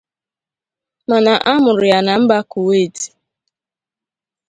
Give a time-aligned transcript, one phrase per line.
[1.09, 3.07] mana a mụrụ ya na mba Kuweti